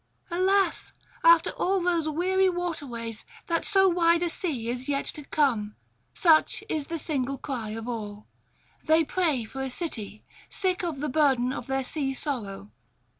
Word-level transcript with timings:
'Alas! 0.31 0.93
after 1.23 1.51
all 1.51 1.79
those 1.79 2.09
weary 2.09 2.49
waterways, 2.49 3.23
that 3.45 3.63
so 3.63 3.87
wide 3.87 4.23
a 4.23 4.31
sea 4.31 4.67
is 4.67 4.89
yet 4.89 5.05
to 5.05 5.23
come!' 5.25 5.75
such 6.15 6.63
is 6.67 6.87
the 6.87 6.97
single 6.97 7.37
cry 7.37 7.69
of 7.69 7.87
all. 7.87 8.25
They 8.83 9.03
pray 9.03 9.43
for 9.45 9.61
a 9.61 9.69
city, 9.69 10.23
sick 10.49 10.83
of 10.83 11.01
the 11.01 11.07
burden 11.09 11.53
of 11.53 11.67
their 11.67 11.83
sea 11.83 12.15
sorrow. 12.15 12.71